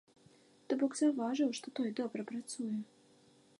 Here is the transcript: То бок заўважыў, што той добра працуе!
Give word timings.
То 0.71 0.77
бок 0.83 0.95
заўважыў, 1.01 1.53
што 1.59 1.67
той 1.79 1.93
добра 2.01 2.21
працуе! 2.35 2.73